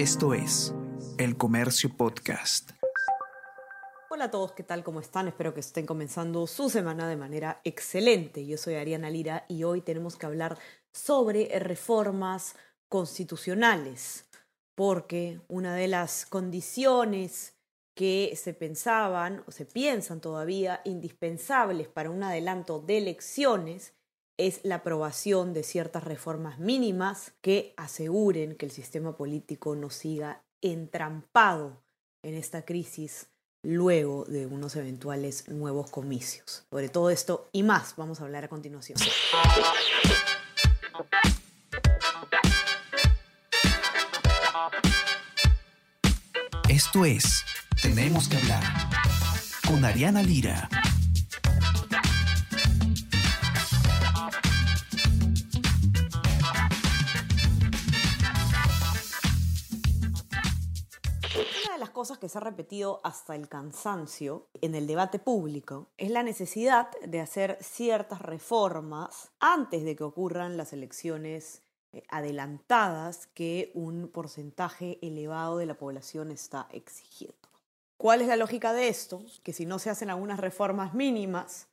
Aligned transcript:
Esto 0.00 0.32
es 0.32 0.74
El 1.18 1.36
Comercio 1.36 1.94
Podcast. 1.94 2.70
Hola 4.08 4.24
a 4.24 4.30
todos, 4.30 4.52
¿qué 4.52 4.62
tal? 4.62 4.82
¿Cómo 4.82 4.98
están? 4.98 5.28
Espero 5.28 5.52
que 5.52 5.60
estén 5.60 5.84
comenzando 5.84 6.46
su 6.46 6.70
semana 6.70 7.06
de 7.06 7.16
manera 7.16 7.60
excelente. 7.64 8.46
Yo 8.46 8.56
soy 8.56 8.76
Ariana 8.76 9.10
Lira 9.10 9.44
y 9.46 9.64
hoy 9.64 9.82
tenemos 9.82 10.16
que 10.16 10.24
hablar 10.24 10.56
sobre 10.90 11.50
reformas 11.58 12.54
constitucionales, 12.88 14.24
porque 14.74 15.42
una 15.48 15.74
de 15.74 15.88
las 15.88 16.24
condiciones 16.24 17.58
que 17.94 18.32
se 18.36 18.54
pensaban 18.54 19.44
o 19.46 19.50
se 19.50 19.66
piensan 19.66 20.22
todavía 20.22 20.80
indispensables 20.86 21.88
para 21.88 22.08
un 22.08 22.22
adelanto 22.22 22.80
de 22.80 22.96
elecciones 22.96 23.92
es 24.40 24.60
la 24.62 24.76
aprobación 24.76 25.52
de 25.52 25.62
ciertas 25.62 26.02
reformas 26.02 26.58
mínimas 26.58 27.34
que 27.42 27.74
aseguren 27.76 28.56
que 28.56 28.64
el 28.64 28.72
sistema 28.72 29.14
político 29.14 29.76
no 29.76 29.90
siga 29.90 30.42
entrampado 30.62 31.82
en 32.22 32.34
esta 32.34 32.64
crisis 32.64 33.28
luego 33.62 34.24
de 34.24 34.46
unos 34.46 34.76
eventuales 34.76 35.46
nuevos 35.48 35.90
comicios. 35.90 36.64
Sobre 36.70 36.88
todo 36.88 37.10
esto 37.10 37.50
y 37.52 37.62
más 37.62 37.96
vamos 37.96 38.22
a 38.22 38.24
hablar 38.24 38.44
a 38.44 38.48
continuación. 38.48 38.98
Esto 46.66 47.04
es 47.04 47.44
Tenemos 47.82 48.26
que 48.26 48.38
hablar 48.38 48.62
con 49.66 49.84
Ariana 49.84 50.22
Lira. 50.22 50.68
Que 62.18 62.28
se 62.28 62.38
ha 62.38 62.40
repetido 62.40 63.00
hasta 63.04 63.36
el 63.36 63.48
cansancio 63.48 64.46
en 64.60 64.74
el 64.74 64.86
debate 64.86 65.18
público 65.18 65.88
es 65.96 66.10
la 66.10 66.22
necesidad 66.22 66.90
de 67.02 67.20
hacer 67.20 67.58
ciertas 67.60 68.22
reformas 68.22 69.30
antes 69.38 69.84
de 69.84 69.96
que 69.96 70.04
ocurran 70.04 70.56
las 70.56 70.72
elecciones 70.72 71.62
eh, 71.92 72.02
adelantadas 72.08 73.26
que 73.28 73.70
un 73.74 74.08
porcentaje 74.08 74.98
elevado 75.02 75.58
de 75.58 75.66
la 75.66 75.74
población 75.74 76.30
está 76.30 76.68
exigiendo. 76.70 77.36
¿Cuál 77.96 78.22
es 78.22 78.28
la 78.28 78.36
lógica 78.36 78.72
de 78.72 78.88
esto? 78.88 79.22
Que 79.42 79.52
si 79.52 79.66
no 79.66 79.78
se 79.78 79.90
hacen 79.90 80.10
algunas 80.10 80.40
reformas 80.40 80.94
mínimas, 80.94 81.68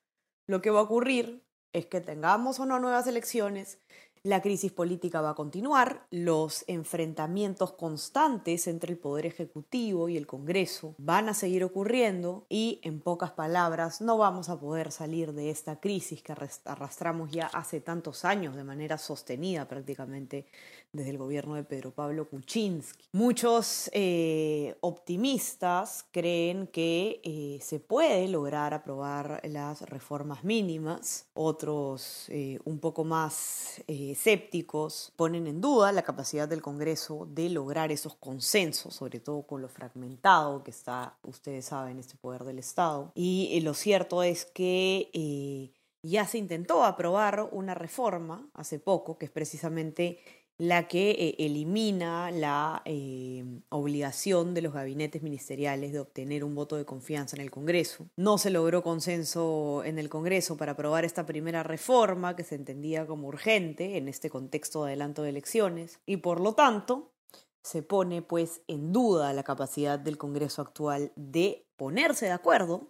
lo 0.47 0.61
que 0.61 0.71
va 0.71 0.79
a 0.79 0.83
ocurrir 0.83 1.43
es 1.73 1.85
que 1.85 2.01
tengamos 2.01 2.59
o 2.59 2.65
no 2.65 2.79
nuevas 2.79 3.07
elecciones, 3.07 3.79
la 4.23 4.41
crisis 4.41 4.71
política 4.71 5.21
va 5.21 5.31
a 5.31 5.35
continuar, 5.35 6.05
los 6.11 6.63
enfrentamientos 6.67 7.73
constantes 7.73 8.67
entre 8.67 8.93
el 8.93 8.99
Poder 8.99 9.25
Ejecutivo 9.25 10.09
y 10.09 10.17
el 10.17 10.27
Congreso 10.27 10.95
van 10.97 11.29
a 11.29 11.33
seguir 11.33 11.63
ocurriendo 11.63 12.45
y, 12.49 12.79
en 12.83 12.99
pocas 12.99 13.31
palabras, 13.31 14.01
no 14.01 14.17
vamos 14.17 14.49
a 14.49 14.59
poder 14.59 14.91
salir 14.91 15.33
de 15.33 15.49
esta 15.49 15.79
crisis 15.79 16.21
que 16.21 16.33
arrastramos 16.65 17.31
ya 17.31 17.47
hace 17.47 17.81
tantos 17.81 18.25
años 18.25 18.55
de 18.55 18.63
manera 18.63 18.97
sostenida 18.97 19.67
prácticamente 19.67 20.45
desde 20.93 21.11
el 21.11 21.17
gobierno 21.17 21.55
de 21.55 21.63
Pedro 21.63 21.91
Pablo 21.91 22.29
Kuczynski. 22.29 23.05
Muchos 23.11 23.89
eh, 23.93 24.75
optimistas 24.81 26.05
creen 26.11 26.67
que 26.67 27.21
eh, 27.23 27.59
se 27.61 27.79
puede 27.79 28.27
lograr 28.27 28.73
aprobar 28.73 29.41
las 29.43 29.81
reformas 29.81 30.43
mínimas, 30.43 31.27
otros 31.33 32.25
eh, 32.29 32.59
un 32.65 32.79
poco 32.79 33.03
más 33.03 33.83
escépticos 34.11 35.13
ponen 35.15 35.47
en 35.47 35.61
duda 35.61 35.91
la 35.91 36.03
capacidad 36.03 36.47
del 36.47 36.61
Congreso 36.61 37.27
de 37.29 37.49
lograr 37.49 37.91
esos 37.91 38.15
consensos, 38.15 38.95
sobre 38.95 39.19
todo 39.19 39.43
con 39.43 39.61
lo 39.61 39.69
fragmentado 39.69 40.63
que 40.63 40.71
está, 40.71 41.17
ustedes 41.23 41.65
saben, 41.65 41.99
este 41.99 42.15
poder 42.15 42.43
del 42.43 42.59
Estado. 42.59 43.11
Y 43.15 43.49
eh, 43.53 43.61
lo 43.61 43.73
cierto 43.73 44.23
es 44.23 44.45
que 44.45 45.09
eh, 45.13 45.71
ya 46.01 46.25
se 46.25 46.37
intentó 46.37 46.83
aprobar 46.83 47.49
una 47.51 47.73
reforma 47.73 48.49
hace 48.53 48.79
poco, 48.79 49.17
que 49.17 49.25
es 49.25 49.31
precisamente 49.31 50.19
la 50.57 50.87
que 50.87 51.11
eh, 51.11 51.35
elimina 51.39 52.31
la 52.31 52.81
eh, 52.85 53.45
obligación 53.69 54.53
de 54.53 54.61
los 54.61 54.73
gabinetes 54.73 55.21
ministeriales 55.21 55.91
de 55.93 55.99
obtener 55.99 56.43
un 56.43 56.55
voto 56.55 56.77
de 56.77 56.85
confianza 56.85 57.35
en 57.35 57.43
el 57.43 57.51
Congreso. 57.51 58.07
No 58.15 58.37
se 58.37 58.49
logró 58.49 58.81
consenso 58.81 59.83
en 59.85 59.99
el 59.99 60.09
Congreso 60.09 60.57
para 60.57 60.71
aprobar 60.71 61.05
esta 61.05 61.25
primera 61.25 61.63
reforma 61.63 62.35
que 62.35 62.43
se 62.43 62.55
entendía 62.55 63.05
como 63.05 63.27
urgente 63.27 63.97
en 63.97 64.07
este 64.07 64.29
contexto 64.29 64.83
de 64.83 64.91
adelanto 64.91 65.21
de 65.21 65.29
elecciones 65.29 65.99
y 66.05 66.17
por 66.17 66.39
lo 66.39 66.53
tanto 66.53 67.11
se 67.61 67.83
pone 67.83 68.21
pues 68.21 68.61
en 68.67 68.93
duda 68.93 69.33
la 69.33 69.43
capacidad 69.43 69.99
del 69.99 70.17
Congreso 70.17 70.61
actual 70.61 71.11
de 71.15 71.67
ponerse 71.75 72.25
de 72.25 72.31
acuerdo 72.31 72.87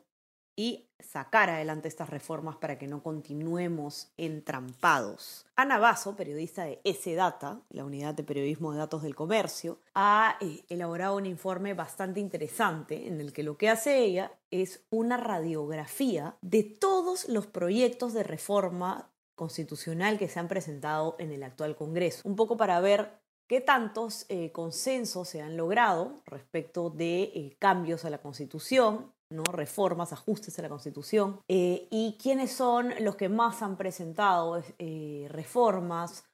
y 0.58 0.90
sacar 1.00 1.52
adelante 1.52 1.88
estas 1.88 2.10
reformas 2.10 2.56
para 2.56 2.80
que 2.80 2.88
no 2.88 3.04
continuemos 3.04 4.12
entrampados. 4.18 5.46
Ana 5.56 5.78
Basso, 5.78 6.16
periodista 6.16 6.66
de 6.66 6.82
S-Data, 6.84 7.62
la 7.70 7.86
unidad 7.86 8.16
de 8.16 8.24
periodismo 8.24 8.72
de 8.72 8.80
datos 8.80 9.04
del 9.04 9.16
comercio, 9.16 9.80
ha 9.94 10.36
eh, 10.42 10.66
elaborado 10.68 11.16
un 11.16 11.28
informe 11.28 11.76
bastante 11.76 12.20
interesante 12.20 13.08
en 13.08 13.22
el 13.22 13.32
que 13.32 13.44
lo 13.44 13.56
que 13.56 13.70
hace 13.70 14.00
ella 14.00 14.32
es 14.50 14.82
una 14.90 15.18
radiografía 15.18 16.36
de 16.42 16.64
todos 16.64 17.30
los 17.30 17.46
proyectos 17.46 18.14
de 18.14 18.24
reforma 18.24 19.12
constitucional 19.36 20.18
que 20.18 20.28
se 20.28 20.40
han 20.40 20.48
presentado 20.48 21.16
en 21.20 21.32
el 21.32 21.44
actual 21.44 21.76
Congreso, 21.76 22.28
un 22.28 22.36
poco 22.36 22.58
para 22.58 22.80
ver 22.80 23.12
qué 23.46 23.62
tantos 23.62 24.26
eh, 24.30 24.52
consensos 24.52 25.30
se 25.30 25.42
han 25.42 25.56
logrado 25.56 26.22
respecto 26.26 26.90
de 26.90 27.22
eh, 27.22 27.56
cambios 27.60 28.04
a 28.04 28.10
la 28.10 28.18
Constitución, 28.18 29.14
¿no? 29.30 29.44
reformas, 29.44 30.14
ajustes 30.14 30.58
a 30.58 30.62
la 30.62 30.70
Constitución, 30.70 31.42
eh, 31.48 31.88
y 31.92 32.18
quiénes 32.22 32.52
son 32.52 32.94
los 33.02 33.16
que 33.16 33.30
más 33.30 33.62
han 33.62 33.78
presentado 33.78 34.64
eh, 34.80 35.28
reformas, 35.30 36.26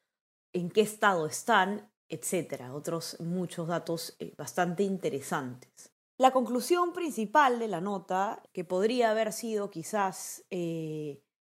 en 0.54 0.70
qué 0.70 0.82
estado 0.82 1.26
están, 1.26 1.90
etcétera. 2.10 2.74
Otros 2.76 3.20
muchos 3.20 3.68
datos 3.68 4.16
eh, 4.20 4.34
bastante 4.38 4.84
interesantes. 4.84 5.92
La 6.20 6.32
conclusión 6.32 6.94
principal 6.94 7.58
de 7.58 7.68
la 7.68 7.82
nota, 7.82 8.44
que 8.54 8.64
podría 8.64 9.12
haber 9.12 9.34
sido 9.34 9.72
quizás 9.72 10.46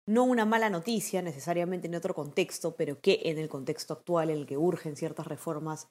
no 0.06 0.24
una 0.24 0.44
mala 0.44 0.68
noticia 0.68 1.22
necesariamente 1.22 1.86
en 1.86 1.94
otro 1.94 2.12
contexto, 2.12 2.74
pero 2.74 3.00
que 3.00 3.20
en 3.24 3.38
el 3.38 3.48
contexto 3.48 3.92
actual 3.92 4.30
en 4.30 4.38
el 4.38 4.46
que 4.46 4.58
urgen 4.58 4.96
ciertas 4.96 5.28
reformas 5.28 5.88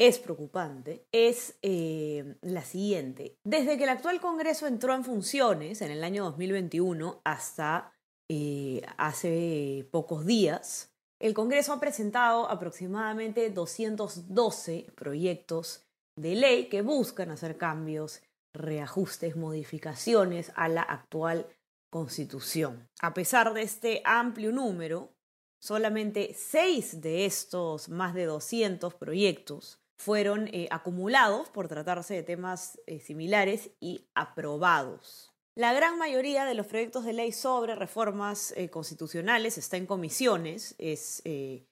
es 0.00 0.18
preocupante 0.18 1.06
es 1.12 1.58
eh, 1.60 2.34
la 2.40 2.64
siguiente. 2.64 3.36
Desde 3.44 3.76
que 3.76 3.84
el 3.84 3.90
actual 3.90 4.18
Congreso 4.18 4.66
entró 4.66 4.94
en 4.94 5.04
funciones 5.04 5.82
en 5.82 5.90
el 5.90 6.02
año 6.02 6.24
2021 6.24 7.20
hasta 7.22 7.92
eh, 8.30 8.80
hace 8.96 9.86
pocos 9.90 10.24
días, 10.24 10.90
el 11.18 11.34
Congreso 11.34 11.74
ha 11.74 11.80
presentado 11.80 12.48
aproximadamente 12.48 13.50
212 13.50 14.86
proyectos 14.94 15.84
de 16.16 16.34
ley 16.34 16.70
que 16.70 16.80
buscan 16.80 17.30
hacer 17.30 17.58
cambios, 17.58 18.22
reajustes, 18.54 19.36
modificaciones 19.36 20.50
a 20.56 20.68
la 20.68 20.82
actual 20.82 21.46
Constitución. 21.90 22.88
A 23.02 23.12
pesar 23.12 23.52
de 23.52 23.62
este 23.62 24.00
amplio 24.06 24.50
número, 24.50 25.12
solamente 25.60 26.32
seis 26.34 27.02
de 27.02 27.26
estos 27.26 27.90
más 27.90 28.14
de 28.14 28.24
200 28.24 28.94
proyectos 28.94 29.76
fueron 30.00 30.48
eh, 30.48 30.66
acumulados 30.70 31.50
por 31.50 31.68
tratarse 31.68 32.14
de 32.14 32.22
temas 32.22 32.80
eh, 32.86 33.00
similares 33.00 33.68
y 33.80 34.06
aprobados. 34.14 35.30
La 35.54 35.74
gran 35.74 35.98
mayoría 35.98 36.46
de 36.46 36.54
los 36.54 36.66
proyectos 36.66 37.04
de 37.04 37.12
ley 37.12 37.32
sobre 37.32 37.74
reformas 37.74 38.54
eh, 38.56 38.70
constitucionales 38.70 39.58
está 39.58 39.76
en 39.76 39.84
comisiones, 39.84 40.74
es, 40.78 41.22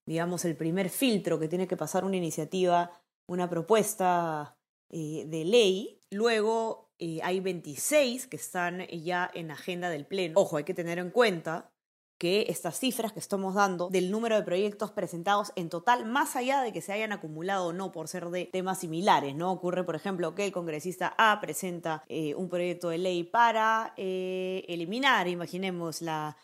digamos, 0.04 0.44
el 0.44 0.56
primer 0.56 0.90
filtro 0.90 1.38
que 1.38 1.48
tiene 1.48 1.66
que 1.66 1.78
pasar 1.78 2.04
una 2.04 2.16
iniciativa, 2.16 2.90
una 3.26 3.48
propuesta 3.48 4.58
de 4.90 5.44
ley. 5.46 6.02
Luego 6.10 6.90
hay 7.22 7.40
26 7.40 8.26
que 8.26 8.36
están 8.36 8.86
ya 8.88 9.30
en 9.32 9.50
agenda 9.52 9.88
del 9.88 10.04
Pleno. 10.04 10.38
Ojo, 10.38 10.58
hay 10.58 10.64
que 10.64 10.74
tener 10.74 10.98
en 10.98 11.10
cuenta 11.10 11.70
que 12.18 12.46
estas 12.48 12.78
cifras 12.78 13.12
que 13.12 13.20
estamos 13.20 13.54
dando 13.54 13.88
del 13.88 14.10
número 14.10 14.36
de 14.36 14.42
proyectos 14.42 14.90
presentados 14.90 15.52
en 15.54 15.68
total, 15.68 16.04
más 16.04 16.36
allá 16.36 16.62
de 16.62 16.72
que 16.72 16.82
se 16.82 16.92
hayan 16.92 17.12
acumulado 17.12 17.68
o 17.68 17.72
no 17.72 17.92
por 17.92 18.08
ser 18.08 18.28
de 18.30 18.44
temas 18.44 18.80
similares, 18.80 19.36
¿no? 19.36 19.52
Ocurre, 19.52 19.84
por 19.84 19.94
ejemplo, 19.94 20.34
que 20.34 20.44
el 20.44 20.52
congresista 20.52 21.14
A 21.16 21.40
presenta 21.40 22.02
eh, 22.08 22.34
un 22.34 22.48
proyecto 22.48 22.88
de 22.88 22.98
ley 22.98 23.22
para 23.22 23.94
eh, 23.96 24.64
eliminar, 24.68 25.28
imaginemos, 25.28 26.02
la 26.02 26.36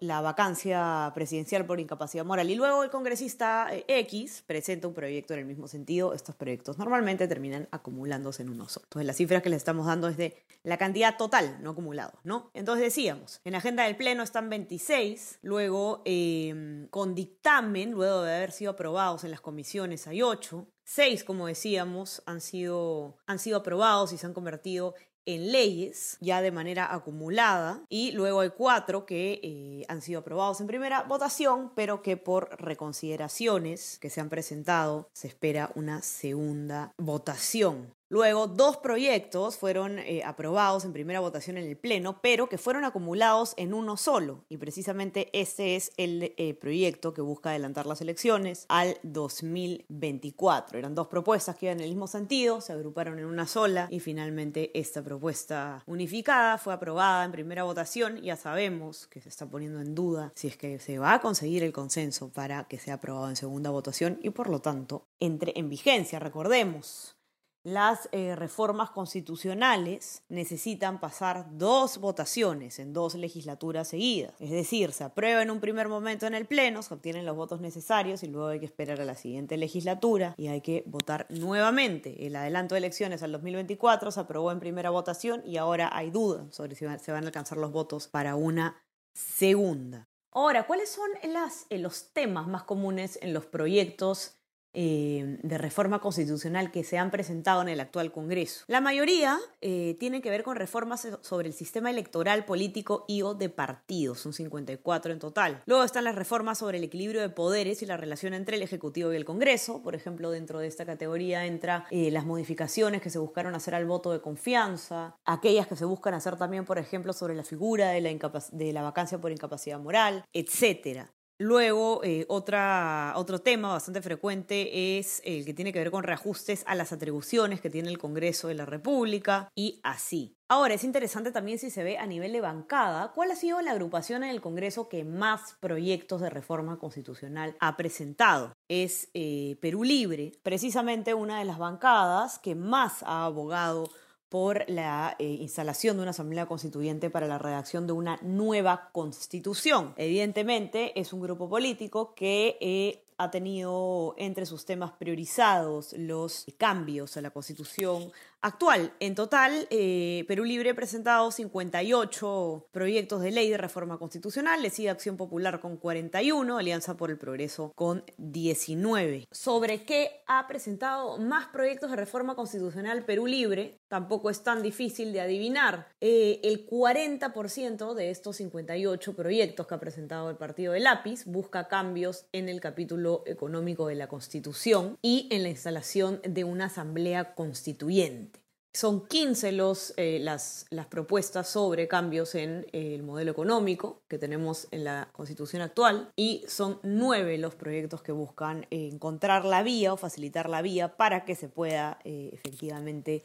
la 0.00 0.20
vacancia 0.20 1.10
presidencial 1.14 1.64
por 1.64 1.80
incapacidad 1.80 2.24
moral. 2.24 2.50
Y 2.50 2.54
luego 2.54 2.82
el 2.82 2.90
congresista 2.90 3.68
eh, 3.72 3.84
X 3.88 4.44
presenta 4.46 4.88
un 4.88 4.94
proyecto 4.94 5.34
en 5.34 5.40
el 5.40 5.46
mismo 5.46 5.68
sentido. 5.68 6.12
Estos 6.12 6.34
proyectos 6.34 6.78
normalmente 6.78 7.26
terminan 7.28 7.68
acumulándose 7.70 8.42
en 8.42 8.50
uno 8.50 8.68
solo. 8.68 8.84
Entonces 8.84 9.06
las 9.06 9.16
cifras 9.16 9.42
que 9.42 9.50
le 9.50 9.56
estamos 9.56 9.86
dando 9.86 10.08
es 10.08 10.16
de 10.16 10.36
la 10.62 10.76
cantidad 10.76 11.16
total, 11.16 11.58
no 11.62 11.70
acumulado, 11.70 12.12
¿no? 12.22 12.50
Entonces 12.52 12.84
decíamos, 12.84 13.40
en 13.44 13.54
agenda 13.54 13.84
del 13.84 13.96
Pleno 13.96 14.22
están 14.22 14.50
26, 14.50 15.38
luego 15.42 16.02
em, 16.04 16.86
con 16.88 17.14
dictamen, 17.14 17.92
luego 17.92 18.22
de 18.22 18.36
haber 18.36 18.52
sido 18.52 18.72
aprobados 18.72 19.24
en 19.24 19.30
las 19.30 19.40
comisiones 19.40 20.06
hay 20.06 20.20
8, 20.20 20.66
Seis, 20.92 21.22
como 21.22 21.46
decíamos, 21.46 22.20
han 22.26 22.40
sido, 22.40 23.16
han 23.28 23.38
sido 23.38 23.58
aprobados 23.58 24.12
y 24.12 24.18
se 24.18 24.26
han 24.26 24.34
convertido 24.34 24.96
en 25.26 25.52
leyes 25.52 26.16
ya 26.20 26.42
de 26.42 26.52
manera 26.52 26.92
acumulada 26.92 27.82
y 27.88 28.12
luego 28.12 28.40
hay 28.40 28.50
cuatro 28.50 29.06
que 29.06 29.40
eh, 29.42 29.84
han 29.88 30.02
sido 30.02 30.20
aprobados 30.20 30.60
en 30.60 30.66
primera 30.66 31.02
votación 31.02 31.72
pero 31.74 32.02
que 32.02 32.16
por 32.16 32.50
reconsideraciones 32.60 33.98
que 33.98 34.10
se 34.10 34.20
han 34.20 34.28
presentado 34.28 35.08
se 35.12 35.28
espera 35.28 35.70
una 35.74 36.02
segunda 36.02 36.92
votación. 36.98 37.94
Luego, 38.12 38.48
dos 38.48 38.76
proyectos 38.76 39.56
fueron 39.56 40.00
eh, 40.00 40.22
aprobados 40.24 40.84
en 40.84 40.92
primera 40.92 41.20
votación 41.20 41.56
en 41.58 41.64
el 41.64 41.76
Pleno, 41.76 42.20
pero 42.20 42.48
que 42.48 42.58
fueron 42.58 42.84
acumulados 42.84 43.54
en 43.56 43.72
uno 43.72 43.96
solo. 43.96 44.44
Y 44.48 44.56
precisamente 44.56 45.30
este 45.32 45.76
es 45.76 45.92
el 45.96 46.34
eh, 46.36 46.54
proyecto 46.54 47.14
que 47.14 47.22
busca 47.22 47.50
adelantar 47.50 47.86
las 47.86 48.00
elecciones 48.00 48.66
al 48.68 48.98
2024. 49.04 50.76
Eran 50.76 50.96
dos 50.96 51.06
propuestas 51.06 51.54
que 51.54 51.66
iban 51.66 51.78
en 51.78 51.84
el 51.84 51.90
mismo 51.90 52.08
sentido, 52.08 52.60
se 52.60 52.72
agruparon 52.72 53.20
en 53.20 53.26
una 53.26 53.46
sola 53.46 53.86
y 53.92 54.00
finalmente 54.00 54.76
esta 54.76 55.04
propuesta 55.04 55.84
unificada 55.86 56.58
fue 56.58 56.74
aprobada 56.74 57.24
en 57.24 57.30
primera 57.30 57.62
votación. 57.62 58.20
Ya 58.22 58.34
sabemos 58.34 59.06
que 59.06 59.20
se 59.20 59.28
está 59.28 59.48
poniendo 59.48 59.80
en 59.80 59.94
duda 59.94 60.32
si 60.34 60.48
es 60.48 60.56
que 60.56 60.80
se 60.80 60.98
va 60.98 61.14
a 61.14 61.20
conseguir 61.20 61.62
el 61.62 61.72
consenso 61.72 62.32
para 62.32 62.64
que 62.64 62.80
sea 62.80 62.94
aprobado 62.94 63.28
en 63.28 63.36
segunda 63.36 63.70
votación 63.70 64.18
y 64.20 64.30
por 64.30 64.50
lo 64.50 64.58
tanto 64.60 65.06
entre 65.20 65.52
en 65.54 65.68
vigencia. 65.68 66.18
Recordemos, 66.18 67.14
las 67.62 68.08
eh, 68.12 68.34
reformas 68.36 68.90
constitucionales 68.90 70.22
necesitan 70.28 70.98
pasar 70.98 71.46
dos 71.52 71.98
votaciones 71.98 72.78
en 72.78 72.94
dos 72.94 73.14
legislaturas 73.14 73.88
seguidas. 73.88 74.34
Es 74.40 74.50
decir, 74.50 74.92
se 74.92 75.04
aprueba 75.04 75.42
en 75.42 75.50
un 75.50 75.60
primer 75.60 75.88
momento 75.88 76.26
en 76.26 76.34
el 76.34 76.46
Pleno, 76.46 76.82
se 76.82 76.94
obtienen 76.94 77.26
los 77.26 77.36
votos 77.36 77.60
necesarios 77.60 78.22
y 78.22 78.28
luego 78.28 78.48
hay 78.48 78.60
que 78.60 78.66
esperar 78.66 79.00
a 79.00 79.04
la 79.04 79.14
siguiente 79.14 79.58
legislatura 79.58 80.34
y 80.38 80.48
hay 80.48 80.62
que 80.62 80.84
votar 80.86 81.26
nuevamente. 81.28 82.26
El 82.26 82.36
adelanto 82.36 82.74
de 82.74 82.78
elecciones 82.78 83.22
al 83.22 83.32
2024 83.32 84.10
se 84.10 84.20
aprobó 84.20 84.52
en 84.52 84.60
primera 84.60 84.88
votación 84.88 85.42
y 85.44 85.58
ahora 85.58 85.90
hay 85.92 86.10
duda 86.10 86.46
sobre 86.50 86.74
si 86.74 86.86
se 86.98 87.12
van 87.12 87.24
a 87.24 87.26
alcanzar 87.26 87.58
los 87.58 87.72
votos 87.72 88.08
para 88.08 88.36
una 88.36 88.82
segunda. 89.12 90.08
Ahora, 90.32 90.66
¿cuáles 90.66 90.88
son 90.88 91.10
eh, 91.22 91.78
los 91.78 92.12
temas 92.12 92.46
más 92.46 92.62
comunes 92.62 93.18
en 93.20 93.34
los 93.34 93.46
proyectos 93.46 94.39
eh, 94.72 95.38
de 95.42 95.58
reforma 95.58 96.00
constitucional 96.00 96.70
que 96.70 96.84
se 96.84 96.98
han 96.98 97.10
presentado 97.10 97.62
en 97.62 97.68
el 97.68 97.80
actual 97.80 98.12
Congreso. 98.12 98.64
La 98.68 98.80
mayoría 98.80 99.38
eh, 99.60 99.96
tienen 99.98 100.22
que 100.22 100.30
ver 100.30 100.42
con 100.42 100.56
reformas 100.56 101.08
sobre 101.22 101.48
el 101.48 101.54
sistema 101.54 101.90
electoral, 101.90 102.44
político 102.44 103.04
y 103.08 103.22
o 103.22 103.34
de 103.34 103.48
partidos, 103.48 104.20
son 104.20 104.32
54 104.32 105.12
en 105.12 105.18
total. 105.18 105.62
Luego 105.66 105.84
están 105.84 106.04
las 106.04 106.14
reformas 106.14 106.58
sobre 106.58 106.78
el 106.78 106.84
equilibrio 106.84 107.20
de 107.20 107.30
poderes 107.30 107.82
y 107.82 107.86
la 107.86 107.96
relación 107.96 108.34
entre 108.34 108.56
el 108.56 108.62
Ejecutivo 108.62 109.12
y 109.12 109.16
el 109.16 109.24
Congreso. 109.24 109.82
Por 109.82 109.94
ejemplo, 109.94 110.30
dentro 110.30 110.60
de 110.60 110.68
esta 110.68 110.86
categoría 110.86 111.46
entra 111.46 111.86
eh, 111.90 112.10
las 112.10 112.24
modificaciones 112.24 113.02
que 113.02 113.10
se 113.10 113.18
buscaron 113.18 113.54
hacer 113.54 113.74
al 113.74 113.86
voto 113.86 114.12
de 114.12 114.20
confianza, 114.20 115.16
aquellas 115.24 115.66
que 115.66 115.76
se 115.76 115.84
buscan 115.84 116.14
hacer 116.14 116.36
también, 116.36 116.64
por 116.64 116.78
ejemplo, 116.78 117.12
sobre 117.12 117.34
la 117.34 117.44
figura 117.44 117.90
de 117.90 118.00
la, 118.00 118.10
de 118.52 118.72
la 118.72 118.82
vacancia 118.82 119.20
por 119.20 119.32
incapacidad 119.32 119.78
moral, 119.78 120.24
etcétera. 120.32 121.12
Luego, 121.42 122.04
eh, 122.04 122.26
otro 122.28 123.38
tema 123.38 123.72
bastante 123.72 124.02
frecuente 124.02 124.98
es 124.98 125.22
el 125.24 125.46
que 125.46 125.54
tiene 125.54 125.72
que 125.72 125.78
ver 125.78 125.90
con 125.90 126.02
reajustes 126.02 126.64
a 126.66 126.74
las 126.74 126.92
atribuciones 126.92 127.62
que 127.62 127.70
tiene 127.70 127.88
el 127.88 127.96
Congreso 127.96 128.48
de 128.48 128.54
la 128.54 128.66
República 128.66 129.48
y 129.54 129.80
así. 129.82 130.36
Ahora, 130.50 130.74
es 130.74 130.84
interesante 130.84 131.32
también 131.32 131.58
si 131.58 131.70
se 131.70 131.82
ve 131.82 131.96
a 131.96 132.04
nivel 132.04 132.32
de 132.32 132.42
bancada, 132.42 133.12
cuál 133.14 133.30
ha 133.30 133.36
sido 133.36 133.62
la 133.62 133.70
agrupación 133.70 134.22
en 134.22 134.28
el 134.28 134.42
Congreso 134.42 134.90
que 134.90 135.02
más 135.02 135.56
proyectos 135.60 136.20
de 136.20 136.28
reforma 136.28 136.78
constitucional 136.78 137.56
ha 137.58 137.74
presentado. 137.74 138.52
Es 138.68 139.08
eh, 139.14 139.56
Perú 139.62 139.82
Libre, 139.82 140.32
precisamente 140.42 141.14
una 141.14 141.38
de 141.38 141.46
las 141.46 141.56
bancadas 141.56 142.38
que 142.38 142.54
más 142.54 143.02
ha 143.04 143.24
abogado 143.24 143.88
por 144.30 144.64
la 144.68 145.16
eh, 145.18 145.24
instalación 145.24 145.96
de 145.96 146.02
una 146.02 146.12
asamblea 146.12 146.46
constituyente 146.46 147.10
para 147.10 147.26
la 147.26 147.36
redacción 147.36 147.86
de 147.86 147.92
una 147.92 148.18
nueva 148.22 148.88
constitución. 148.92 149.92
Evidentemente 149.96 150.98
es 150.98 151.12
un 151.12 151.20
grupo 151.20 151.50
político 151.50 152.14
que 152.14 152.56
eh, 152.60 153.04
ha 153.20 153.30
tenido 153.30 154.14
entre 154.16 154.46
sus 154.46 154.64
temas 154.64 154.92
priorizados 154.92 155.92
los 155.92 156.46
cambios 156.56 157.18
a 157.18 157.20
la 157.20 157.30
constitución 157.30 158.10
actual. 158.40 158.94
En 158.98 159.14
total, 159.14 159.66
eh, 159.68 160.24
Perú 160.26 160.44
Libre 160.44 160.70
ha 160.70 160.74
presentado 160.74 161.30
58 161.30 162.68
proyectos 162.70 163.20
de 163.20 163.30
ley 163.30 163.50
de 163.50 163.58
reforma 163.58 163.98
constitucional, 163.98 164.62
le 164.62 164.70
sigue 164.70 164.88
Acción 164.88 165.18
Popular 165.18 165.60
con 165.60 165.76
41, 165.76 166.56
Alianza 166.56 166.96
por 166.96 167.10
el 167.10 167.18
Progreso 167.18 167.72
con 167.74 168.04
19. 168.16 169.26
¿Sobre 169.30 169.84
qué 169.84 170.22
ha 170.26 170.46
presentado 170.48 171.18
más 171.18 171.48
proyectos 171.48 171.90
de 171.90 171.96
reforma 171.96 172.34
constitucional 172.34 173.04
Perú 173.04 173.26
Libre? 173.26 173.79
Tampoco 173.90 174.30
es 174.30 174.44
tan 174.44 174.62
difícil 174.62 175.12
de 175.12 175.20
adivinar. 175.20 175.88
Eh, 176.00 176.38
el 176.44 176.64
40% 176.64 177.94
de 177.94 178.10
estos 178.10 178.36
58 178.36 179.16
proyectos 179.16 179.66
que 179.66 179.74
ha 179.74 179.80
presentado 179.80 180.30
el 180.30 180.36
partido 180.36 180.74
de 180.74 180.78
Lápiz 180.78 181.24
busca 181.24 181.66
cambios 181.66 182.26
en 182.30 182.48
el 182.48 182.60
capítulo 182.60 183.24
económico 183.26 183.88
de 183.88 183.96
la 183.96 184.06
Constitución 184.06 184.96
y 185.02 185.26
en 185.32 185.42
la 185.42 185.48
instalación 185.48 186.20
de 186.22 186.44
una 186.44 186.66
asamblea 186.66 187.34
constituyente. 187.34 188.38
Son 188.72 189.08
15 189.08 189.50
los, 189.50 189.92
eh, 189.96 190.20
las, 190.20 190.66
las, 190.70 190.86
propuestas 190.86 191.48
sobre 191.48 191.88
cambios 191.88 192.36
en 192.36 192.66
eh, 192.70 192.94
el 192.94 193.02
modelo 193.02 193.32
económico 193.32 194.02
que 194.06 194.18
tenemos 194.18 194.68
en 194.70 194.84
la 194.84 195.08
constitución 195.10 195.62
actual 195.62 196.12
y 196.14 196.44
son 196.46 196.78
9 196.84 197.38
los 197.38 197.56
proyectos 197.56 198.02
que 198.02 198.12
buscan 198.12 198.68
encontrar 198.70 199.44
la 199.44 199.64
vía 199.64 199.92
o 199.92 199.96
facilitar 199.96 200.48
la 200.48 200.62
vía 200.62 200.96
para 200.96 201.24
que 201.24 201.34
se 201.34 201.48
pueda 201.48 201.98
eh, 202.04 202.30
efectivamente 202.32 203.24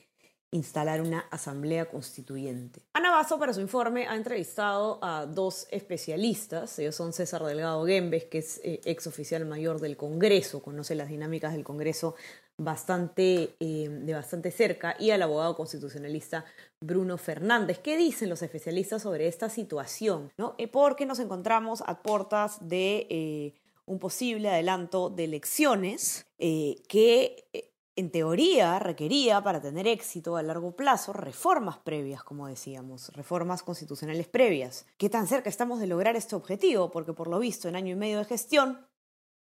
instalar 0.55 1.01
una 1.01 1.19
asamblea 1.31 1.85
constituyente. 1.85 2.81
Ana 2.93 3.11
Basso, 3.11 3.37
para 3.37 3.53
su 3.53 3.61
informe, 3.61 4.07
ha 4.07 4.15
entrevistado 4.15 4.99
a 5.01 5.25
dos 5.25 5.67
especialistas. 5.69 6.79
Ellos 6.79 6.95
son 6.95 7.13
César 7.13 7.43
Delgado 7.43 7.85
Gembes, 7.85 8.25
que 8.25 8.39
es 8.39 8.61
ex 8.63 9.07
oficial 9.07 9.45
mayor 9.45 9.79
del 9.79 9.97
Congreso, 9.97 10.61
conoce 10.61 10.95
las 10.95 11.09
dinámicas 11.09 11.53
del 11.53 11.63
Congreso 11.63 12.15
bastante, 12.57 13.55
eh, 13.59 13.89
de 13.89 14.13
bastante 14.13 14.51
cerca 14.51 14.95
y 14.97 15.11
al 15.11 15.21
abogado 15.21 15.55
constitucionalista 15.55 16.45
Bruno 16.79 17.17
Fernández. 17.17 17.79
¿Qué 17.79 17.97
dicen 17.97 18.29
los 18.29 18.41
especialistas 18.41 19.01
sobre 19.01 19.27
esta 19.27 19.49
situación? 19.49 20.31
¿no? 20.37 20.55
Eh, 20.57 20.67
porque 20.67 21.05
nos 21.05 21.19
encontramos 21.19 21.83
a 21.85 22.01
puertas 22.01 22.57
de 22.67 23.07
eh, 23.09 23.55
un 23.85 23.99
posible 23.99 24.49
adelanto 24.49 25.09
de 25.09 25.25
elecciones 25.25 26.25
que 26.37 27.73
en 27.95 28.11
teoría 28.11 28.77
requería 28.79 29.41
para 29.41 29.61
tener 29.61 29.87
éxito 29.87 30.35
a 30.35 30.43
largo 30.43 30.75
plazo 30.75 31.13
reformas 31.13 31.77
previas, 31.77 32.23
como 32.23 32.47
decíamos, 32.47 33.09
reformas 33.09 33.63
constitucionales 33.63 34.27
previas. 34.27 34.85
¿Qué 34.97 35.09
tan 35.09 35.27
cerca 35.27 35.49
estamos 35.49 35.79
de 35.79 35.87
lograr 35.87 36.15
este 36.15 36.35
objetivo? 36.35 36.91
Porque 36.91 37.13
por 37.13 37.27
lo 37.27 37.39
visto 37.39 37.69
en 37.69 37.75
año 37.75 37.93
y 37.93 37.95
medio 37.95 38.19
de 38.19 38.25
gestión 38.25 38.85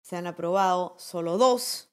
se 0.01 0.17
han 0.17 0.27
aprobado 0.27 0.95
solo 0.97 1.37
dos 1.37 1.89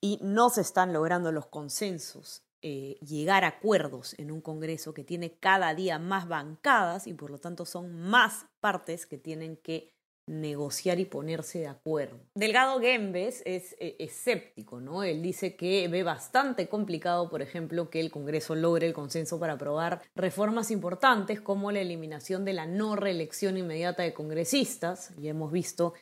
y 0.00 0.18
no 0.20 0.50
se 0.50 0.60
están 0.60 0.92
logrando 0.92 1.32
los 1.32 1.46
consensos, 1.46 2.42
eh, 2.60 2.98
llegar 3.00 3.44
a 3.44 3.48
acuerdos 3.48 4.14
en 4.18 4.30
un 4.30 4.42
Congreso 4.42 4.92
que 4.92 5.04
tiene 5.04 5.38
cada 5.38 5.74
día 5.74 5.98
más 5.98 6.28
bancadas 6.28 7.06
y 7.06 7.14
por 7.14 7.30
lo 7.30 7.38
tanto 7.38 7.64
son 7.64 7.98
más 8.00 8.46
partes 8.60 9.06
que 9.06 9.16
tienen 9.16 9.56
que 9.56 9.93
negociar 10.26 10.98
y 11.00 11.04
ponerse 11.04 11.60
de 11.60 11.66
acuerdo. 11.66 12.18
Delgado 12.34 12.80
Gembes 12.80 13.42
es 13.44 13.76
eh, 13.78 13.96
escéptico, 13.98 14.80
¿no? 14.80 15.02
Él 15.02 15.22
dice 15.22 15.56
que 15.56 15.86
ve 15.88 16.02
bastante 16.02 16.68
complicado, 16.68 17.28
por 17.28 17.42
ejemplo, 17.42 17.90
que 17.90 18.00
el 18.00 18.10
Congreso 18.10 18.54
logre 18.54 18.86
el 18.86 18.94
consenso 18.94 19.38
para 19.38 19.54
aprobar 19.54 20.02
reformas 20.14 20.70
importantes 20.70 21.40
como 21.40 21.70
la 21.70 21.80
eliminación 21.80 22.44
de 22.44 22.54
la 22.54 22.66
no 22.66 22.96
reelección 22.96 23.56
inmediata 23.56 24.02
de 24.02 24.14
congresistas. 24.14 25.12
Ya 25.18 25.30
hemos 25.30 25.52
visto 25.52 25.94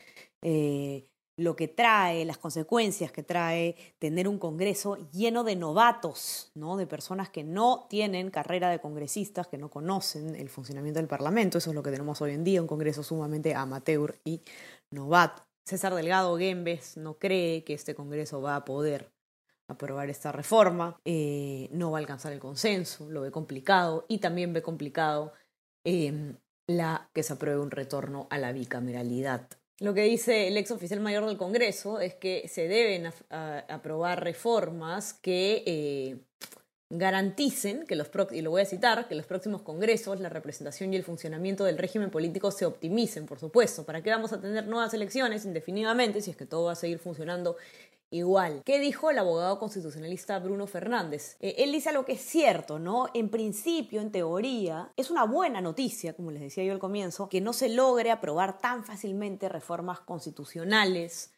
eh, 0.42 1.08
lo 1.36 1.56
que 1.56 1.68
trae, 1.68 2.24
las 2.24 2.38
consecuencias 2.38 3.10
que 3.10 3.22
trae 3.22 3.76
tener 3.98 4.28
un 4.28 4.38
Congreso 4.38 4.96
lleno 5.10 5.44
de 5.44 5.56
novatos, 5.56 6.50
¿no? 6.54 6.76
de 6.76 6.86
personas 6.86 7.30
que 7.30 7.42
no 7.42 7.86
tienen 7.88 8.30
carrera 8.30 8.70
de 8.70 8.80
congresistas, 8.80 9.46
que 9.46 9.58
no 9.58 9.70
conocen 9.70 10.34
el 10.34 10.48
funcionamiento 10.48 11.00
del 11.00 11.08
Parlamento. 11.08 11.58
Eso 11.58 11.70
es 11.70 11.76
lo 11.76 11.82
que 11.82 11.90
tenemos 11.90 12.20
hoy 12.20 12.32
en 12.32 12.44
día, 12.44 12.60
un 12.60 12.68
Congreso 12.68 13.02
sumamente 13.02 13.54
amateur 13.54 14.18
y 14.24 14.42
novato. 14.90 15.42
César 15.64 15.94
Delgado 15.94 16.36
Gembes 16.36 16.96
no 16.96 17.18
cree 17.18 17.64
que 17.64 17.74
este 17.74 17.94
Congreso 17.94 18.42
va 18.42 18.56
a 18.56 18.64
poder 18.64 19.10
aprobar 19.68 20.10
esta 20.10 20.32
reforma, 20.32 21.00
eh, 21.04 21.68
no 21.72 21.90
va 21.90 21.98
a 21.98 22.00
alcanzar 22.00 22.32
el 22.32 22.40
consenso, 22.40 23.08
lo 23.08 23.22
ve 23.22 23.30
complicado 23.30 24.04
y 24.08 24.18
también 24.18 24.52
ve 24.52 24.60
complicado 24.60 25.32
eh, 25.84 26.34
la 26.66 27.10
que 27.14 27.22
se 27.22 27.32
apruebe 27.32 27.60
un 27.60 27.70
retorno 27.70 28.26
a 28.30 28.38
la 28.38 28.52
bicameralidad. 28.52 29.48
Lo 29.82 29.94
que 29.94 30.02
dice 30.02 30.46
el 30.46 30.56
ex 30.56 30.70
oficial 30.70 31.00
mayor 31.00 31.26
del 31.26 31.36
Congreso 31.36 31.98
es 31.98 32.14
que 32.14 32.46
se 32.46 32.68
deben 32.68 33.10
aprobar 33.30 34.22
reformas 34.22 35.12
que 35.12 35.64
eh, 35.66 36.18
garanticen 36.88 37.84
que 37.84 37.96
los 37.96 38.08
y 38.30 38.42
lo 38.42 38.50
voy 38.50 38.62
a 38.62 38.64
citar, 38.64 39.08
que 39.08 39.16
los 39.16 39.26
próximos 39.26 39.62
congresos, 39.62 40.20
la 40.20 40.28
representación 40.28 40.92
y 40.92 40.96
el 40.96 41.02
funcionamiento 41.02 41.64
del 41.64 41.78
régimen 41.78 42.10
político 42.10 42.52
se 42.52 42.64
optimicen, 42.64 43.26
por 43.26 43.40
supuesto. 43.40 43.84
¿Para 43.84 44.02
qué 44.02 44.10
vamos 44.10 44.32
a 44.32 44.40
tener 44.40 44.68
nuevas 44.68 44.94
elecciones 44.94 45.44
indefinidamente 45.44 46.20
si 46.20 46.30
es 46.30 46.36
que 46.36 46.46
todo 46.46 46.66
va 46.66 46.72
a 46.72 46.76
seguir 46.76 47.00
funcionando 47.00 47.56
igual. 48.12 48.62
¿Qué 48.64 48.78
dijo 48.78 49.10
el 49.10 49.18
abogado 49.18 49.58
constitucionalista 49.58 50.38
Bruno 50.38 50.66
Fernández? 50.66 51.36
Eh, 51.40 51.56
él 51.58 51.72
dice 51.72 51.88
algo 51.88 52.04
que 52.04 52.12
es 52.12 52.20
cierto, 52.20 52.78
¿no? 52.78 53.08
En 53.14 53.28
principio, 53.28 54.00
en 54.00 54.12
teoría, 54.12 54.92
es 54.96 55.10
una 55.10 55.24
buena 55.24 55.60
noticia, 55.60 56.14
como 56.14 56.30
les 56.30 56.42
decía 56.42 56.64
yo 56.64 56.72
al 56.72 56.78
comienzo, 56.78 57.28
que 57.28 57.40
no 57.40 57.52
se 57.52 57.68
logre 57.68 58.10
aprobar 58.10 58.60
tan 58.60 58.84
fácilmente 58.84 59.48
reformas 59.48 60.00
constitucionales 60.00 61.32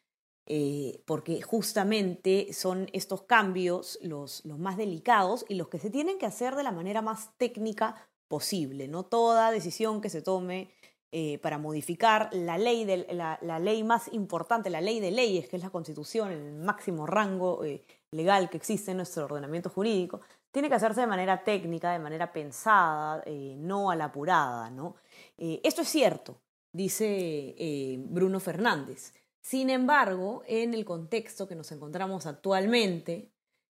eh, 0.47 1.03
porque 1.07 1.41
justamente 1.41 2.53
son 2.53 2.91
estos 2.93 3.23
cambios 3.23 3.99
los, 4.03 4.45
los 4.45 4.59
más 4.59 4.77
delicados 4.77 5.47
y 5.49 5.55
los 5.55 5.69
que 5.69 5.79
se 5.79 5.89
tienen 5.89 6.19
que 6.19 6.27
hacer 6.27 6.55
de 6.55 6.63
la 6.63 6.73
manera 6.73 7.01
más 7.01 7.31
técnica 7.39 8.09
posible. 8.29 8.89
No 8.89 9.05
toda 9.05 9.51
decisión 9.51 10.03
que 10.03 10.11
se 10.11 10.21
tome 10.21 10.71
eh, 11.17 11.39
para 11.39 11.59
modificar 11.59 12.29
la 12.33 12.59
ley, 12.59 12.85
de, 12.85 13.07
la, 13.15 13.59
ley 13.61 13.85
más 13.85 14.13
importante, 14.13 14.69
la 14.69 14.81
ley 14.81 14.99
de 14.99 15.13
leyes, 15.13 15.49
que 15.49 15.57
es 15.57 15.63
la 15.63 15.71
Constitución, 15.71 16.33
el 16.33 16.55
máximo 16.55 17.07
rango 17.07 17.65
eh, 17.65 17.85
legal 18.11 18.51
que 18.51 18.57
existe 18.57 18.91
en 18.91 18.97
nuestro 18.97 19.27
ordenamiento 19.27 19.71
jurídico, 19.71 20.21
tiene 20.51 20.69
que 20.69 20.75
hacerse 20.75 21.03
de 21.03 21.07
manera 21.07 21.45
técnica, 21.45 21.93
de 21.93 21.99
manera 21.99 22.33
pensada, 22.33 23.23
no 23.57 23.91
a 23.91 23.97
la 23.97 24.07
apurada. 24.07 24.71
¿no? 24.71 24.97
esto 25.37 25.83
es 25.83 25.89
cierto, 25.89 26.41
dice 26.73 27.99
Bruno 28.09 28.41
Fernández. 28.41 29.13
Sin 29.41 29.69
embargo, 29.69 30.43
en 30.47 30.75
el 30.75 30.85
contexto 30.85 31.47
que 31.47 31.55
nos 31.55 31.71
encontramos 31.71 32.27
actualmente, 32.27 33.31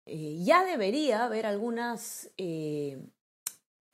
eh, 0.06 0.38
ya 0.44 0.64
debería 0.64 1.26
haber 1.26 1.48
algunas 1.48 2.30
eh, 2.38 3.04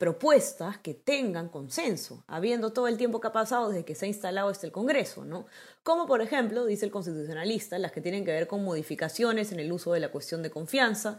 propuestas 0.02 0.78
que 0.78 0.94
tengan 0.94 1.48
consenso, 1.48 2.24
habiendo 2.26 2.72
todo 2.72 2.88
el 2.88 2.96
tiempo 2.96 3.20
que 3.20 3.28
ha 3.28 3.32
pasado 3.32 3.68
desde 3.68 3.84
que 3.84 3.94
se 3.94 4.06
ha 4.06 4.08
instalado 4.08 4.50
este 4.50 4.66
el 4.66 4.72
Congreso, 4.72 5.24
¿no? 5.24 5.46
Como 5.84 6.08
por 6.08 6.20
ejemplo, 6.22 6.64
dice 6.66 6.86
el 6.86 6.90
constitucionalista, 6.90 7.78
las 7.78 7.92
que 7.92 8.00
tienen 8.00 8.24
que 8.24 8.32
ver 8.32 8.48
con 8.48 8.64
modificaciones 8.64 9.52
en 9.52 9.60
el 9.60 9.70
uso 9.70 9.92
de 9.92 10.00
la 10.00 10.10
cuestión 10.10 10.42
de 10.42 10.50
confianza, 10.50 11.18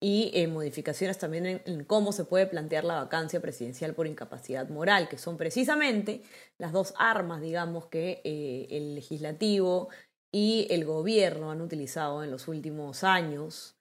y 0.00 0.30
eh, 0.32 0.48
modificaciones 0.48 1.18
también 1.18 1.60
en, 1.66 1.84
cómo 1.84 2.10
se 2.10 2.24
puede 2.24 2.46
plantear 2.46 2.84
la 2.84 2.94
vacancia 2.94 3.38
presidencial 3.42 3.94
por 3.94 4.06
incapacidad 4.06 4.66
moral, 4.70 5.10
que 5.10 5.18
son 5.18 5.36
precisamente 5.36 6.22
las 6.56 6.72
dos 6.72 6.94
armas, 6.96 7.42
digamos, 7.42 7.88
que 7.88 8.22
eh, 8.24 8.66
el 8.70 8.94
legislativo 8.94 9.90
y 10.32 10.66
el 10.70 10.86
gobierno 10.86 11.50
han 11.50 11.60
utilizado 11.60 12.24
en 12.24 12.30
los 12.30 12.48
últimos 12.48 13.04
años 13.04 13.76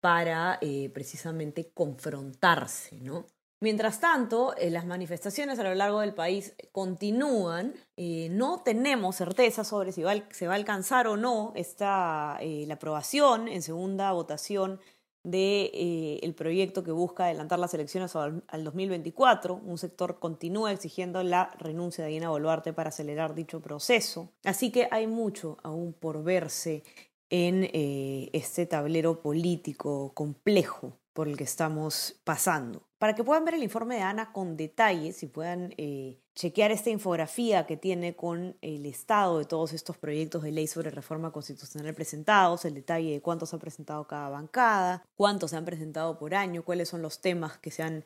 para 0.00 0.58
eh, 0.60 0.90
precisamente 0.92 1.70
confrontarse, 1.72 3.00
¿no? 3.00 3.26
Mientras 3.62 4.00
tanto, 4.00 4.56
las 4.70 4.86
manifestaciones 4.86 5.56
a 5.60 5.62
lo 5.62 5.72
largo 5.76 6.00
del 6.00 6.14
país 6.14 6.56
continúan. 6.72 7.74
no 7.96 8.60
tenemos 8.64 9.14
certeza 9.14 9.62
sobre 9.62 9.92
si 9.92 10.02
se 10.30 10.46
va 10.48 10.54
a 10.54 10.56
alcanzar 10.56 11.06
o 11.06 11.16
no 11.16 11.52
esta, 11.54 12.40
la 12.42 12.74
aprobación 12.74 13.46
en 13.46 13.62
segunda 13.62 14.10
votación 14.10 14.80
de, 15.24 15.70
eh, 15.72 16.20
el 16.22 16.34
proyecto 16.34 16.82
que 16.82 16.90
busca 16.90 17.26
adelantar 17.26 17.58
las 17.58 17.74
elecciones 17.74 18.16
al, 18.16 18.42
2024. 18.64 19.54
Un 19.54 19.78
sector 19.78 20.18
continúa 20.18 20.72
exigiendo 20.72 21.22
la 21.22 21.54
renuncia 21.58 22.04
de 22.04 22.10
Dina 22.10 22.30
Boluarte 22.30 22.72
para 22.72 22.88
acelerar 22.88 23.34
dicho 23.34 23.60
proceso. 23.60 24.30
Así 24.44 24.70
que 24.70 24.88
hay 24.90 25.06
mucho 25.06 25.58
aún 25.62 25.92
por 25.92 26.24
verse 26.24 26.82
en 27.30 27.64
eh, 27.72 28.28
este 28.32 28.66
tablero 28.66 29.22
político 29.22 30.12
complejo 30.14 30.98
por 31.12 31.28
el 31.28 31.36
que 31.36 31.44
estamos 31.44 32.20
pasando. 32.24 32.86
Para 32.98 33.14
que 33.14 33.24
puedan 33.24 33.44
ver 33.44 33.54
el 33.54 33.62
informe 33.62 33.96
de 33.96 34.02
Ana 34.02 34.32
con 34.32 34.56
detalles 34.56 35.22
y 35.22 35.26
puedan 35.26 35.74
eh, 35.76 36.20
chequear 36.34 36.70
esta 36.70 36.90
infografía 36.90 37.66
que 37.66 37.76
tiene 37.76 38.16
con 38.16 38.56
el 38.62 38.86
estado 38.86 39.38
de 39.38 39.44
todos 39.44 39.72
estos 39.72 39.98
proyectos 39.98 40.42
de 40.42 40.52
ley 40.52 40.66
sobre 40.66 40.90
reforma 40.90 41.32
constitucional 41.32 41.94
presentados, 41.94 42.64
el 42.64 42.74
detalle 42.74 43.12
de 43.12 43.20
cuántos 43.20 43.52
han 43.52 43.60
presentado 43.60 44.06
cada 44.06 44.28
bancada, 44.28 45.04
cuántos 45.16 45.50
se 45.50 45.56
han 45.56 45.64
presentado 45.64 46.18
por 46.18 46.34
año, 46.34 46.64
cuáles 46.64 46.88
son 46.88 47.02
los 47.02 47.20
temas 47.20 47.58
que 47.58 47.70
se 47.70 47.82
han 47.82 48.04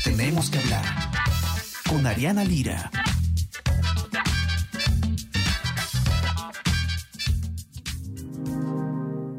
Tenemos 0.03 0.49
que 0.49 0.59
hablar 0.59 0.83
con 1.89 2.05
Ariana 2.05 2.43
Lira. 2.43 2.91